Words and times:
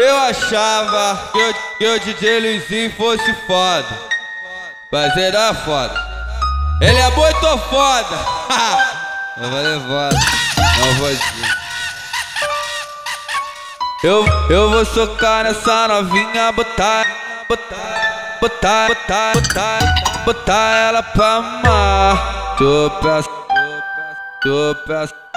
Eu 0.00 0.16
achava 0.16 1.30
que 1.32 1.38
o, 1.38 1.54
que 1.78 1.86
o 1.86 2.00
DJ 2.00 2.40
Luizinho 2.40 2.92
fosse 2.92 3.34
foda. 3.46 3.88
Mas 4.92 5.16
ele 5.16 5.36
é 5.36 5.54
foda. 5.54 5.94
Ele 6.80 6.98
é 6.98 7.10
muito 7.10 7.58
foda. 7.68 8.16
Não 9.36 9.50
vou 9.50 9.60
levar. 9.60 10.10
Não 10.78 10.94
vou 10.94 11.08
dizer. 11.08 11.58
Eu, 14.04 14.24
eu 14.48 14.70
vou 14.70 14.84
socar 14.84 15.42
nessa 15.42 15.88
novinha, 15.88 16.52
botar, 16.52 17.04
botar, 17.48 18.38
botar, 18.40 18.88
botar, 18.88 19.32
botar, 19.34 19.78
botar 20.24 20.76
ela 20.76 21.02
pra 21.02 21.34
amar. 21.34 22.56
Chupa, 22.56 23.24
chupa, 24.44 25.27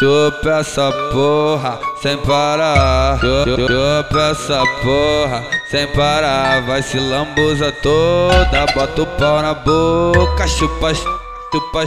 chupa 0.00 0.60
essa 0.60 0.90
porra 1.12 1.78
sem 2.00 2.16
parar. 2.18 3.20
Chupa 3.20 4.30
essa 4.30 4.62
porra 4.82 5.44
sem 5.70 5.86
parar. 5.88 6.62
Vai 6.62 6.82
se 6.82 6.98
lambuza 6.98 7.70
toda, 7.82 8.66
bota 8.74 9.02
o 9.02 9.06
pau 9.06 9.42
na 9.42 9.52
boca. 9.52 10.48
Chupa, 10.48 10.94
chupa, 10.94 11.86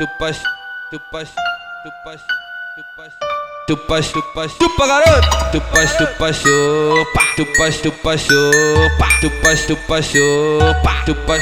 chupa, 0.00 0.32
chupa, 0.90 1.24
chupa. 1.24 2.24
Chupa, 3.66 4.02
chupa, 4.02 4.48
chupa, 4.48 4.86
garoto. 4.86 5.28
Chupa, 5.52 5.86
chupa, 5.86 6.32
chupa. 6.32 7.22
Chupa, 11.06 11.38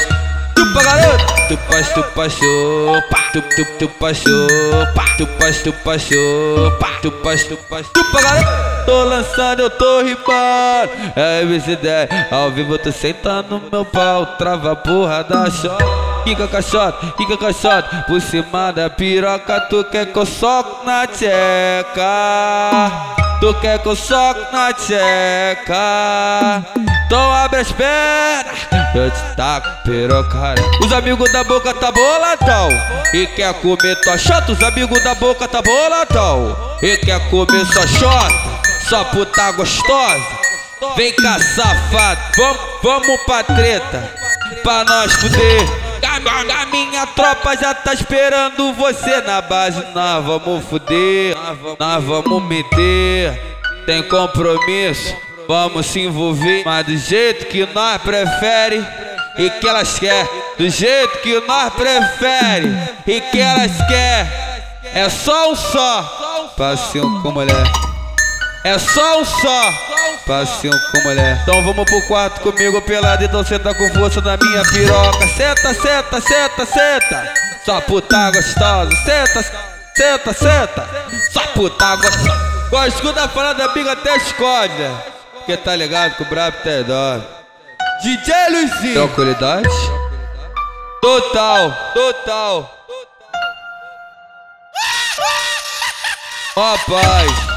chupa, 0.62 0.82
garoto. 0.82 1.24
Chupa, 1.48 1.82
chupa, 1.82 2.28
chupa. 2.28 3.18
Chupa, 3.32 3.58
chupa, 3.78 4.12
chupa. 4.14 5.02
Chupa, 5.18 5.52
chupa, 5.52 5.98
chupa. 5.98 6.88
Chupa, 7.02 7.36
chupa, 7.36 7.82
chupa, 7.82 8.22
garoto. 8.22 8.86
Tô 8.86 9.04
lançando, 9.04 9.62
eu 9.62 9.70
tô 9.70 10.00
rimando. 10.00 10.90
É 11.16 11.44
MC10. 11.44 12.08
Ao 12.30 12.50
vivo, 12.50 12.78
tô 12.78 12.92
sentando 12.92 13.58
no 13.58 13.70
meu 13.70 13.84
pau. 13.84 14.27
Trava 14.38 14.72
a 14.72 14.77
porra 14.77 15.22
da 15.24 15.50
chota. 15.50 15.84
Kika 16.24 16.46
caixota, 16.46 17.12
kika 17.16 17.36
caixota 17.36 18.04
Por 18.06 18.20
cima 18.20 18.70
da 18.72 18.88
piroca 18.88 19.60
Tu 19.62 19.82
quer 19.86 20.06
que 20.06 20.16
eu 20.16 20.24
soco 20.24 20.86
na 20.86 21.04
tcheca 21.04 21.98
Tu 23.41 23.52
quer 23.54 23.80
que 23.80 23.88
eu 23.88 23.97
soco 23.97 24.41
na 24.52 24.72
tcheca 24.72 26.62
Então 27.12 27.30
abre 27.30 27.60
as 27.60 27.70
pernas 27.70 28.58
Eu 28.94 29.10
te 29.10 29.36
taco 29.36 29.68
piroca 29.84 30.55
Os 30.82 30.91
amigos 30.94 31.30
da 31.30 31.44
boca 31.44 31.74
tá 31.74 31.92
boladão 31.92 32.70
E 33.12 33.27
quer 33.27 33.52
comer 33.60 34.00
tua 34.00 34.16
chota 34.16 34.52
Os 34.52 34.62
amigos 34.62 35.04
da 35.04 35.14
boca 35.16 35.46
tá 35.46 35.60
boladão 35.60 36.56
E 36.80 36.96
quer 36.96 37.20
comer 37.28 37.66
sua 37.66 37.86
chota. 37.86 38.34
Só 38.88 39.04
puta 39.04 39.52
gostosa. 39.52 40.24
Vem 40.96 41.14
cá 41.16 41.38
safado. 41.38 42.20
Vamos 42.82 43.20
pra 43.26 43.44
treta. 43.44 44.10
Pra 44.62 44.82
nós 44.82 45.12
fuder. 45.12 45.69
A 46.02 46.66
minha 46.66 47.06
tropa 47.08 47.54
já 47.58 47.74
tá 47.74 47.92
esperando 47.92 48.72
você 48.72 49.20
na 49.20 49.42
base. 49.42 49.84
Nós 49.94 50.24
vamos 50.24 50.64
fuder, 50.64 51.36
nós 51.78 52.04
vamos 52.04 52.42
meter. 52.44 53.58
Tem 53.86 54.02
compromisso, 54.02 55.14
vamos 55.48 55.86
se 55.86 56.00
envolver. 56.00 56.62
Mas 56.64 56.86
do 56.86 56.96
jeito 56.96 57.46
que 57.46 57.66
nós 57.74 58.00
prefere 58.02 58.84
e 59.38 59.50
que 59.50 59.68
elas 59.68 59.98
quer. 59.98 60.28
Do 60.58 60.68
jeito 60.68 61.18
que 61.18 61.40
nós 61.40 61.72
prefere 61.72 62.76
e 63.06 63.20
que 63.20 63.40
elas 63.40 63.72
quer. 63.88 64.52
É 64.94 65.08
só 65.08 65.50
um 65.50 65.56
só. 65.56 66.52
Passinho 66.56 67.22
com 67.22 67.30
mulher. 67.30 67.64
É 68.64 68.78
só 68.78 69.20
um 69.20 69.24
só. 69.24 69.72
Passinho 70.26 70.74
com 70.92 71.00
mulher. 71.08 71.40
Então 71.42 71.62
vamos 71.64 71.84
pro 71.84 72.06
quarto 72.06 72.40
comigo 72.40 72.80
pelado. 72.82 73.24
Então 73.24 73.44
senta 73.44 73.74
com 73.74 73.88
força 73.94 74.20
na 74.20 74.36
minha 74.36 74.62
piroca. 74.64 75.26
Senta, 75.28 75.74
senta, 75.74 76.20
senta, 76.20 76.66
senta. 76.66 77.34
Só 77.64 77.81
puta 77.81 78.31
gostosa. 78.31 78.91
Senta, 79.04 79.42
senta, 79.94 80.32
senta. 80.32 80.88
Só 81.32 81.41
puta 81.48 81.97
gostosa. 81.97 82.52
Gosto 82.70 83.12
da 83.12 83.28
falada 83.28 83.69
biga 83.69 83.92
até 83.92 84.16
esconde. 84.16 85.12
Porque 85.42 85.56
tá 85.56 85.75
ligado 85.75 86.14
que 86.14 86.22
o 86.22 86.26
brabo 86.26 86.56
tem 86.62 86.84
dó. 86.84 87.20
DJ 88.00 88.48
Luizinho. 88.50 89.08
Tranquilidade? 89.08 89.69
Total, 91.00 91.76
total. 91.92 92.86
Ó, 96.54 96.75
oh, 96.75 96.78
paz. 96.88 97.51